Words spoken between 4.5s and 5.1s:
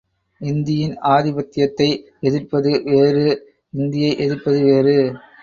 வேறு.